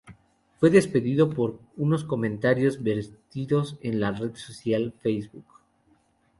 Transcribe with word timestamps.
Fue 0.59 0.71
despedido 0.71 1.29
por 1.29 1.59
unos 1.77 2.03
comentarios 2.03 2.81
vertidos 2.81 3.77
en 3.83 3.99
la 3.99 4.09
red 4.11 4.33
social 4.35 4.95
Facebook. 4.99 5.45